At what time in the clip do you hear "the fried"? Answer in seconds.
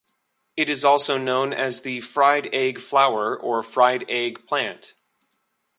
1.81-2.49